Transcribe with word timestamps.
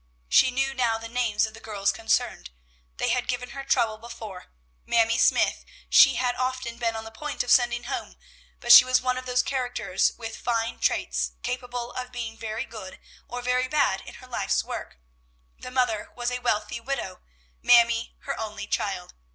She 0.27 0.49
knew 0.49 0.73
now 0.73 0.97
the 0.97 1.07
names 1.07 1.45
of 1.45 1.53
the 1.53 1.59
girls 1.59 1.91
concerned: 1.91 2.49
they 2.97 3.09
had 3.09 3.27
given 3.27 3.49
her 3.51 3.63
trouble 3.63 3.99
before. 3.99 4.47
Mamie 4.83 5.19
Smythe 5.19 5.61
she 5.91 6.15
had 6.15 6.33
often 6.33 6.79
been 6.79 6.95
on 6.95 7.03
the 7.03 7.11
point 7.11 7.43
of 7.43 7.51
sending 7.51 7.83
home, 7.83 8.15
but 8.59 8.71
she 8.71 8.83
was 8.83 8.99
one 8.99 9.19
of 9.19 9.27
those 9.27 9.43
characters 9.43 10.13
with 10.17 10.35
fine 10.35 10.79
traits, 10.79 11.33
capable 11.43 11.91
of 11.91 12.11
being 12.11 12.35
very 12.35 12.65
good 12.65 12.99
or 13.27 13.43
very 13.43 13.67
bad 13.67 14.01
in 14.03 14.15
her 14.15 14.27
life's 14.27 14.63
work. 14.63 14.97
The 15.59 15.69
mother 15.69 16.09
was 16.15 16.31
a 16.31 16.39
wealthy 16.41 16.79
widow, 16.79 17.21
Mamie 17.61 18.15
her 18.21 18.39
only 18.39 18.65
child. 18.65 19.13